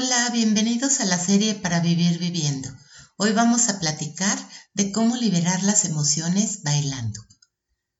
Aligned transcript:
Hola, 0.00 0.30
bienvenidos 0.30 1.00
a 1.00 1.06
la 1.06 1.18
serie 1.18 1.56
para 1.56 1.80
vivir 1.80 2.20
viviendo. 2.20 2.68
Hoy 3.16 3.32
vamos 3.32 3.68
a 3.68 3.80
platicar 3.80 4.38
de 4.72 4.92
cómo 4.92 5.16
liberar 5.16 5.64
las 5.64 5.84
emociones 5.84 6.62
bailando. 6.62 7.20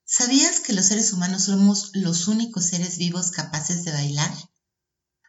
¿Sabías 0.05 0.61
que 0.61 0.71
los 0.71 0.85
seres 0.85 1.11
humanos 1.11 1.43
somos 1.43 1.89
los 1.95 2.29
únicos 2.29 2.67
seres 2.67 2.97
vivos 2.99 3.31
capaces 3.31 3.83
de 3.83 3.91
bailar? 3.91 4.33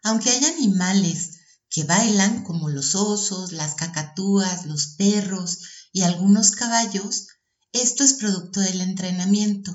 Aunque 0.05 0.31
hay 0.31 0.45
animales 0.45 1.41
que 1.69 1.83
bailan 1.83 2.45
como 2.45 2.69
los 2.69 2.95
osos, 2.95 3.51
las 3.51 3.75
cacatúas, 3.75 4.65
los 4.65 4.95
perros 4.97 5.59
y 5.93 6.03
algunos 6.03 6.53
caballos, 6.53 7.27
esto 7.73 8.05
es 8.05 8.13
producto 8.13 8.61
del 8.61 8.81
entrenamiento. 8.81 9.75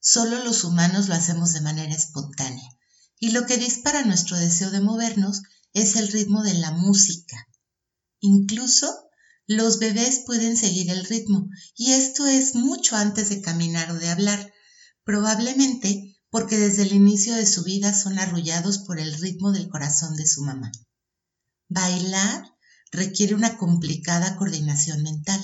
Solo 0.00 0.42
los 0.42 0.64
humanos 0.64 1.08
lo 1.08 1.16
hacemos 1.16 1.52
de 1.52 1.60
manera 1.60 1.92
espontánea. 1.94 2.70
Y 3.18 3.32
lo 3.32 3.44
que 3.44 3.58
dispara 3.58 4.04
nuestro 4.04 4.38
deseo 4.38 4.70
de 4.70 4.80
movernos 4.80 5.42
es 5.72 5.96
el 5.96 6.08
ritmo 6.08 6.42
de 6.42 6.54
la 6.54 6.72
música. 6.72 7.36
Incluso 8.20 9.10
los 9.46 9.78
bebés 9.78 10.22
pueden 10.26 10.56
seguir 10.56 10.90
el 10.90 11.04
ritmo 11.04 11.48
y 11.74 11.92
esto 11.92 12.26
es 12.26 12.54
mucho 12.54 12.96
antes 12.96 13.30
de 13.30 13.40
caminar 13.40 13.90
o 13.90 13.98
de 13.98 14.08
hablar, 14.08 14.52
probablemente 15.04 16.16
porque 16.30 16.56
desde 16.56 16.82
el 16.82 16.92
inicio 16.92 17.34
de 17.34 17.46
su 17.46 17.64
vida 17.64 17.92
son 17.92 18.18
arrullados 18.18 18.78
por 18.78 19.00
el 19.00 19.12
ritmo 19.14 19.52
del 19.52 19.68
corazón 19.68 20.14
de 20.16 20.26
su 20.26 20.42
mamá. 20.42 20.70
Bailar 21.68 22.44
requiere 22.92 23.34
una 23.34 23.58
complicada 23.58 24.36
coordinación 24.36 25.02
mental. 25.02 25.40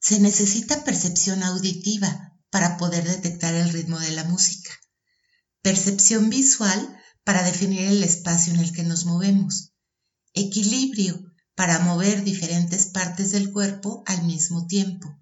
Se 0.00 0.20
necesita 0.20 0.84
percepción 0.84 1.42
auditiva 1.42 2.36
para 2.50 2.76
poder 2.76 3.04
detectar 3.04 3.54
el 3.54 3.70
ritmo 3.70 3.98
de 4.00 4.12
la 4.12 4.24
música, 4.24 4.70
percepción 5.62 6.30
visual 6.30 6.97
para 7.28 7.42
definir 7.42 7.82
el 7.82 8.02
espacio 8.02 8.54
en 8.54 8.60
el 8.60 8.72
que 8.72 8.84
nos 8.84 9.04
movemos. 9.04 9.74
Equilibrio 10.32 11.30
para 11.54 11.78
mover 11.80 12.24
diferentes 12.24 12.86
partes 12.86 13.32
del 13.32 13.52
cuerpo 13.52 14.02
al 14.06 14.24
mismo 14.24 14.66
tiempo. 14.66 15.14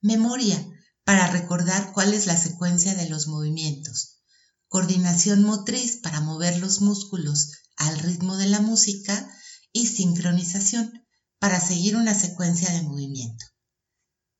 Memoria 0.00 0.58
para 1.04 1.28
recordar 1.28 1.92
cuál 1.92 2.14
es 2.14 2.26
la 2.26 2.36
secuencia 2.36 2.96
de 2.96 3.08
los 3.08 3.28
movimientos. 3.28 4.24
Coordinación 4.66 5.44
motriz 5.44 5.98
para 5.98 6.20
mover 6.20 6.58
los 6.58 6.80
músculos 6.80 7.52
al 7.76 7.96
ritmo 8.00 8.36
de 8.36 8.46
la 8.46 8.58
música 8.58 9.32
y 9.72 9.86
sincronización 9.86 11.06
para 11.38 11.60
seguir 11.60 11.94
una 11.94 12.14
secuencia 12.18 12.72
de 12.72 12.82
movimiento. 12.82 13.46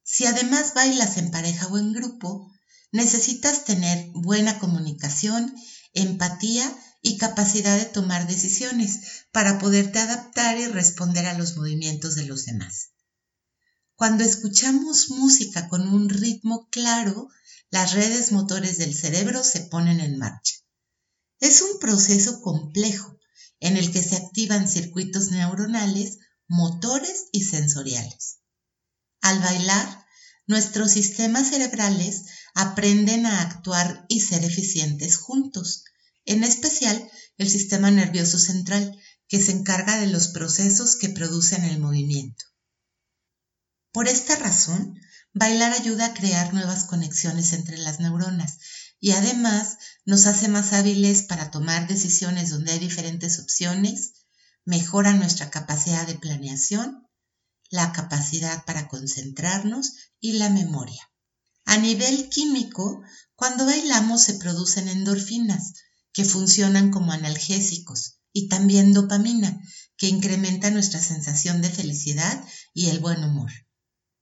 Si 0.02 0.26
además 0.26 0.74
bailas 0.74 1.18
en 1.18 1.30
pareja 1.30 1.68
o 1.68 1.78
en 1.78 1.92
grupo, 1.92 2.50
necesitas 2.90 3.64
tener 3.64 4.10
buena 4.12 4.58
comunicación, 4.58 5.54
empatía 5.94 6.76
y 7.02 7.18
capacidad 7.18 7.78
de 7.78 7.84
tomar 7.84 8.26
decisiones 8.26 9.26
para 9.32 9.58
poderte 9.58 9.98
adaptar 9.98 10.58
y 10.58 10.66
responder 10.66 11.26
a 11.26 11.38
los 11.38 11.56
movimientos 11.56 12.14
de 12.14 12.24
los 12.24 12.44
demás. 12.44 12.92
Cuando 13.94 14.24
escuchamos 14.24 15.10
música 15.10 15.68
con 15.68 15.88
un 15.88 16.08
ritmo 16.08 16.68
claro, 16.70 17.28
las 17.70 17.92
redes 17.92 18.32
motores 18.32 18.78
del 18.78 18.94
cerebro 18.94 19.42
se 19.42 19.60
ponen 19.60 20.00
en 20.00 20.18
marcha. 20.18 20.54
Es 21.40 21.62
un 21.62 21.78
proceso 21.78 22.40
complejo 22.40 23.18
en 23.60 23.76
el 23.76 23.92
que 23.92 24.02
se 24.02 24.16
activan 24.16 24.68
circuitos 24.68 25.30
neuronales, 25.30 26.18
motores 26.46 27.26
y 27.32 27.44
sensoriales. 27.44 28.40
Al 29.20 29.40
bailar, 29.40 30.06
nuestros 30.46 30.92
sistemas 30.92 31.48
cerebrales 31.48 32.24
aprenden 32.54 33.26
a 33.26 33.40
actuar 33.40 34.04
y 34.08 34.20
ser 34.20 34.44
eficientes 34.44 35.16
juntos, 35.16 35.84
en 36.26 36.44
especial 36.44 37.10
el 37.38 37.48
sistema 37.48 37.90
nervioso 37.90 38.38
central, 38.38 39.00
que 39.28 39.40
se 39.40 39.52
encarga 39.52 39.98
de 39.98 40.06
los 40.06 40.28
procesos 40.28 40.96
que 40.96 41.08
producen 41.08 41.64
el 41.64 41.80
movimiento. 41.80 42.44
Por 43.92 44.08
esta 44.08 44.36
razón, 44.36 44.94
bailar 45.32 45.72
ayuda 45.72 46.06
a 46.06 46.14
crear 46.14 46.54
nuevas 46.54 46.84
conexiones 46.84 47.52
entre 47.52 47.78
las 47.78 47.98
neuronas 47.98 48.58
y 49.00 49.12
además 49.12 49.78
nos 50.04 50.26
hace 50.26 50.48
más 50.48 50.72
hábiles 50.72 51.22
para 51.22 51.50
tomar 51.50 51.88
decisiones 51.88 52.50
donde 52.50 52.72
hay 52.72 52.78
diferentes 52.78 53.38
opciones, 53.38 54.12
mejora 54.64 55.12
nuestra 55.12 55.50
capacidad 55.50 56.06
de 56.06 56.14
planeación, 56.14 57.06
la 57.70 57.92
capacidad 57.92 58.64
para 58.64 58.88
concentrarnos 58.88 59.92
y 60.20 60.34
la 60.34 60.50
memoria. 60.50 61.10
A 61.64 61.78
nivel 61.78 62.28
químico, 62.28 63.02
cuando 63.34 63.66
bailamos 63.66 64.22
se 64.22 64.34
producen 64.34 64.88
endorfinas, 64.88 65.74
que 66.16 66.24
funcionan 66.24 66.90
como 66.90 67.12
analgésicos, 67.12 68.20
y 68.32 68.48
también 68.48 68.94
dopamina, 68.94 69.60
que 69.98 70.08
incrementa 70.08 70.70
nuestra 70.70 70.98
sensación 70.98 71.60
de 71.60 71.68
felicidad 71.68 72.42
y 72.72 72.88
el 72.88 73.00
buen 73.00 73.22
humor. 73.22 73.52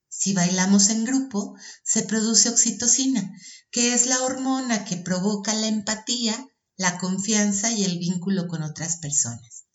Si 0.09 0.35
bailamos 0.35 0.89
en 0.89 1.05
grupo, 1.05 1.55
se 1.85 2.03
produce 2.03 2.49
oxitocina, 2.49 3.31
que 3.71 3.95
es 3.95 4.07
la 4.07 4.21
hormona 4.23 4.85
que 4.85 4.97
provoca 4.97 5.55
la 5.55 5.69
empatía, 5.69 6.37
la 6.77 6.99
confianza 6.99 7.71
y 7.71 7.85
el 7.85 8.01
vínculo 8.01 8.49
con 8.49 8.65
otras 8.65 8.97
personas. 8.97 9.67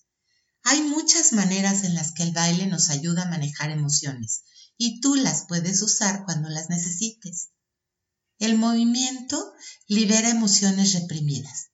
Hay 0.63 0.81
muchas 0.81 1.31
maneras 1.31 1.85
en 1.85 1.95
las 1.95 2.11
que 2.11 2.23
el 2.23 2.33
baile 2.33 2.67
nos 2.67 2.89
ayuda 2.89 3.23
a 3.23 3.29
manejar 3.29 3.71
emociones 3.71 4.43
y 4.75 4.99
tú 4.99 5.15
las 5.15 5.45
puedes 5.47 5.81
usar 5.81 6.25
cuando 6.25 6.49
las 6.49 6.69
necesites. 6.69 7.51
El 8.39 8.57
movimiento 8.57 9.53
libera 9.87 10.29
emociones 10.29 10.91
reprimidas. 10.91 11.68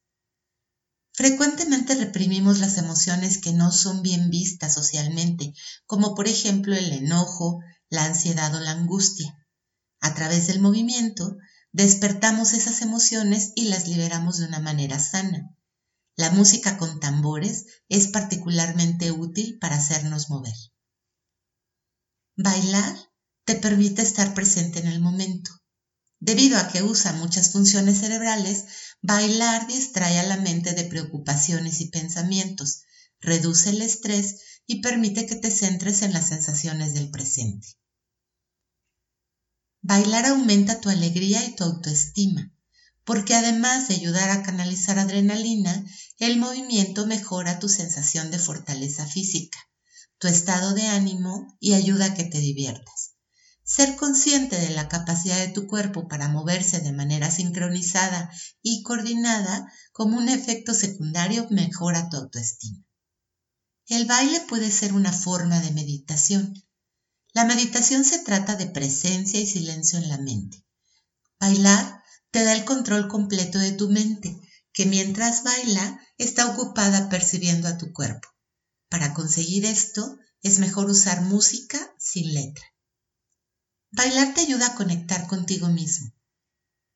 Frecuentemente 1.16 1.96
reprimimos 1.96 2.60
las 2.60 2.78
emociones 2.78 3.38
que 3.38 3.54
no 3.54 3.72
son 3.72 4.02
bien 4.02 4.30
vistas 4.30 4.74
socialmente, 4.74 5.54
como 5.86 6.14
por 6.14 6.28
ejemplo 6.28 6.76
el 6.76 6.92
enojo, 6.92 7.62
la 7.90 8.04
ansiedad 8.04 8.54
o 8.54 8.60
la 8.60 8.72
angustia. 8.72 9.34
A 10.02 10.14
través 10.14 10.48
del 10.48 10.60
movimiento, 10.60 11.38
despertamos 11.72 12.52
esas 12.52 12.82
emociones 12.82 13.54
y 13.56 13.70
las 13.70 13.88
liberamos 13.88 14.40
de 14.40 14.48
una 14.48 14.60
manera 14.60 15.00
sana. 15.00 15.56
La 16.18 16.32
música 16.32 16.78
con 16.78 17.00
tambores 17.00 17.66
es 17.88 18.08
particularmente 18.08 19.12
útil 19.12 19.58
para 19.60 19.78
hacernos 19.78 20.30
mover. 20.30 20.56
Bailar 22.36 22.94
te 23.46 23.56
permite 23.56 24.02
estar 24.02 24.34
presente 24.34 24.80
en 24.80 24.88
el 24.88 25.00
momento. 25.00 25.52
Debido 26.20 26.58
a 26.58 26.68
que 26.68 26.84
usa 26.84 27.14
muchas 27.14 27.52
funciones 27.52 28.00
cerebrales, 28.00 28.66
bailar 29.02 29.68
distrae 29.68 30.20
a 30.20 30.24
la 30.24 30.38
mente 30.38 30.74
de 30.74 30.86
preocupaciones 30.86 31.82
y 31.82 31.90
pensamientos, 31.90 32.84
reduce 33.20 33.70
el 33.70 33.82
estrés 33.82 34.42
y 34.66 34.82
permite 34.82 35.26
que 35.26 35.36
te 35.36 35.52
centres 35.52 36.02
en 36.02 36.14
las 36.14 36.28
sensaciones 36.30 36.94
del 36.94 37.12
presente. 37.12 37.68
Bailar 39.82 40.26
aumenta 40.26 40.82
tu 40.82 40.90
alegría 40.90 41.46
y 41.46 41.56
tu 41.56 41.64
autoestima, 41.64 42.52
porque 43.04 43.36
además 43.36 43.88
de 43.88 43.96
ayudar 43.96 44.32
a 44.32 44.42
canalizar 44.42 44.98
adrenalina, 44.98 45.86
el 46.18 46.38
movimiento 46.38 47.06
mejora 47.06 47.60
tu 47.60 47.70
sensación 47.70 48.32
de 48.32 48.40
fortaleza 48.40 49.06
física, 49.06 49.60
tu 50.18 50.28
estado 50.28 50.74
de 50.74 50.88
ánimo 50.88 51.56
y 51.60 51.74
ayuda 51.74 52.08
a 52.08 52.14
que 52.16 52.24
te 52.24 52.40
diviertas. 52.40 53.15
Ser 53.68 53.96
consciente 53.96 54.60
de 54.60 54.70
la 54.70 54.88
capacidad 54.88 55.40
de 55.40 55.48
tu 55.48 55.66
cuerpo 55.66 56.08
para 56.08 56.28
moverse 56.28 56.82
de 56.82 56.92
manera 56.92 57.32
sincronizada 57.32 58.32
y 58.62 58.84
coordinada 58.84 59.72
como 59.92 60.18
un 60.18 60.30
efecto 60.30 60.76
secundario 60.76 61.48
mejora 61.50 62.08
tu 62.10 62.18
autoestima. 62.18 62.86
El 63.88 64.06
baile 64.06 64.40
puede 64.42 64.70
ser 64.70 64.94
una 64.94 65.12
forma 65.12 65.60
de 65.62 65.72
meditación. 65.72 66.54
La 67.34 67.46
meditación 67.46 68.06
se 68.06 68.20
trata 68.20 68.56
de 68.56 68.68
presencia 68.68 69.40
y 69.40 69.48
silencio 69.48 69.98
en 69.98 70.10
la 70.10 70.20
mente. 70.20 70.64
Bailar 71.40 72.04
te 72.30 72.44
da 72.44 72.54
el 72.54 72.66
control 72.66 73.08
completo 73.08 73.58
de 73.58 73.72
tu 73.72 73.90
mente, 73.90 74.40
que 74.74 74.86
mientras 74.86 75.42
baila 75.44 76.00
está 76.20 76.46
ocupada 76.46 77.10
percibiendo 77.10 77.68
a 77.68 77.80
tu 77.80 77.92
cuerpo. 77.94 78.28
Para 78.90 79.16
conseguir 79.16 79.66
esto 79.66 80.20
es 80.44 80.60
mejor 80.60 80.88
usar 80.88 81.24
música 81.24 81.80
sin 81.98 82.32
letra. 82.32 82.75
Bailar 83.98 84.34
te 84.34 84.42
ayuda 84.42 84.68
a 84.68 84.76
conectar 84.76 85.26
contigo 85.26 85.70
mismo. 85.70 86.12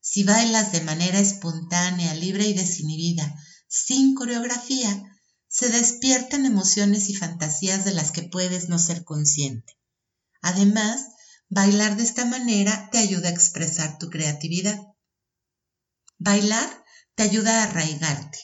Si 0.01 0.25
bailas 0.25 0.74
de 0.74 0.81
manera 0.81 1.18
espontánea, 1.18 2.13
libre 2.13 2.46
y 2.46 2.54
desinhibida, 2.54 3.42
sin 3.69 4.16
coreografía, 4.16 5.01
se 5.48 5.69
despiertan 5.69 6.46
emociones 6.46 7.10
y 7.10 7.16
fantasías 7.16 7.86
de 7.86 7.94
las 7.94 8.12
que 8.12 8.24
puedes 8.24 8.68
no 8.68 8.80
ser 8.80 9.06
consciente. 9.06 9.78
Además, 10.42 11.06
bailar 11.48 11.96
de 11.96 12.04
esta 12.04 12.25
manera 12.25 12.90
te 12.92 12.98
ayuda 12.98 13.30
a 13.30 13.31
expresar 13.31 13.98
tu 13.98 14.10
creatividad. 14.10 14.78
Bailar 16.18 16.84
te 17.16 17.24
ayuda 17.24 17.62
a 17.62 17.69
arraigarte. 17.69 18.40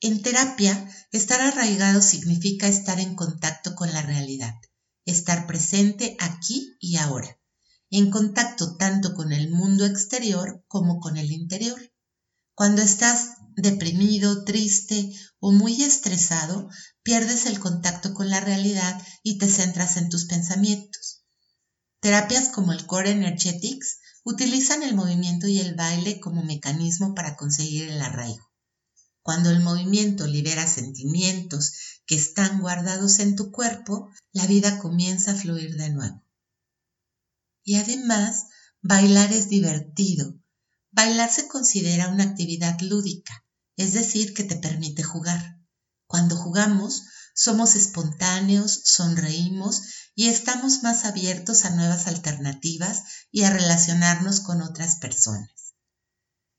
En 0.00 0.22
terapia, 0.22 0.92
estar 1.12 1.40
arraigado 1.40 2.02
significa 2.02 2.66
estar 2.66 2.98
en 2.98 3.14
contacto 3.14 3.76
con 3.76 3.92
la 3.92 4.02
realidad, 4.02 4.54
estar 5.04 5.46
presente 5.46 6.16
aquí 6.18 6.76
y 6.80 6.96
ahora 6.96 7.38
en 7.98 8.10
contacto 8.10 8.76
tanto 8.76 9.12
con 9.12 9.32
el 9.32 9.50
mundo 9.50 9.84
exterior 9.84 10.64
como 10.66 10.98
con 10.98 11.18
el 11.18 11.30
interior. 11.30 11.78
Cuando 12.54 12.80
estás 12.80 13.36
deprimido, 13.54 14.44
triste 14.44 15.12
o 15.40 15.52
muy 15.52 15.82
estresado, 15.82 16.70
pierdes 17.02 17.44
el 17.44 17.60
contacto 17.60 18.14
con 18.14 18.30
la 18.30 18.40
realidad 18.40 19.00
y 19.22 19.36
te 19.36 19.46
centras 19.46 19.98
en 19.98 20.08
tus 20.08 20.24
pensamientos. 20.24 21.22
Terapias 22.00 22.48
como 22.48 22.72
el 22.72 22.86
Core 22.86 23.10
Energetics 23.10 23.98
utilizan 24.24 24.82
el 24.82 24.94
movimiento 24.94 25.46
y 25.46 25.60
el 25.60 25.74
baile 25.74 26.18
como 26.18 26.42
mecanismo 26.42 27.14
para 27.14 27.36
conseguir 27.36 27.90
el 27.90 28.00
arraigo. 28.00 28.50
Cuando 29.20 29.50
el 29.50 29.60
movimiento 29.60 30.26
libera 30.26 30.66
sentimientos 30.66 31.74
que 32.06 32.14
están 32.14 32.60
guardados 32.60 33.18
en 33.18 33.36
tu 33.36 33.52
cuerpo, 33.52 34.10
la 34.32 34.46
vida 34.46 34.78
comienza 34.78 35.32
a 35.32 35.36
fluir 35.36 35.76
de 35.76 35.90
nuevo. 35.90 36.24
Y 37.64 37.76
además, 37.76 38.46
bailar 38.80 39.32
es 39.32 39.48
divertido. 39.48 40.34
Bailar 40.90 41.32
se 41.32 41.48
considera 41.48 42.08
una 42.08 42.24
actividad 42.24 42.78
lúdica, 42.80 43.44
es 43.76 43.92
decir, 43.92 44.34
que 44.34 44.44
te 44.44 44.56
permite 44.56 45.02
jugar. 45.02 45.58
Cuando 46.06 46.36
jugamos, 46.36 47.04
somos 47.34 47.76
espontáneos, 47.76 48.82
sonreímos 48.84 49.82
y 50.14 50.28
estamos 50.28 50.82
más 50.82 51.04
abiertos 51.04 51.64
a 51.64 51.70
nuevas 51.70 52.06
alternativas 52.06 53.02
y 53.30 53.44
a 53.44 53.50
relacionarnos 53.50 54.40
con 54.40 54.60
otras 54.60 54.96
personas. 54.96 55.74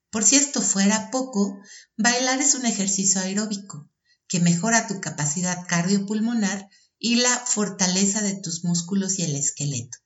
Por 0.10 0.24
si 0.24 0.36
esto 0.36 0.62
fuera 0.62 1.12
poco, 1.12 1.60
bailar 1.98 2.40
es 2.40 2.56
un 2.56 2.66
ejercicio 2.66 3.22
aeróbico 3.22 3.90
que 4.28 4.40
mejora 4.40 4.88
tu 4.88 5.00
capacidad 5.02 5.68
cardiopulmonar 5.68 6.70
y 6.98 7.16
la 7.16 7.38
fortaleza 7.38 8.22
de 8.22 8.36
tus 8.36 8.64
músculos 8.64 9.20
y 9.20 9.24
el 9.24 9.36
esqueleto. 9.36 9.98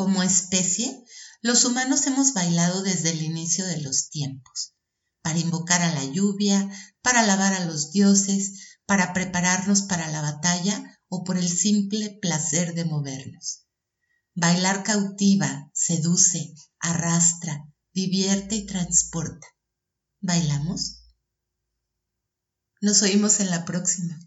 Como 0.00 0.22
especie, 0.22 1.04
los 1.42 1.66
humanos 1.66 2.06
hemos 2.06 2.32
bailado 2.32 2.80
desde 2.80 3.10
el 3.10 3.20
inicio 3.20 3.66
de 3.66 3.82
los 3.82 4.08
tiempos, 4.08 4.74
para 5.20 5.38
invocar 5.38 5.82
a 5.82 5.92
la 5.92 6.02
lluvia, 6.06 6.70
para 7.02 7.20
alabar 7.20 7.52
a 7.52 7.66
los 7.66 7.92
dioses, 7.92 8.78
para 8.86 9.12
prepararnos 9.12 9.82
para 9.82 10.08
la 10.08 10.22
batalla 10.22 10.98
o 11.10 11.22
por 11.22 11.36
el 11.36 11.46
simple 11.46 12.18
placer 12.22 12.72
de 12.72 12.86
movernos. 12.86 13.66
Bailar 14.34 14.84
cautiva, 14.84 15.70
seduce, 15.74 16.54
arrastra, 16.78 17.68
divierte 17.92 18.56
y 18.56 18.64
transporta. 18.64 19.48
¿Bailamos? 20.22 21.02
Nos 22.80 23.02
oímos 23.02 23.40
en 23.40 23.50
la 23.50 23.66
próxima. 23.66 24.18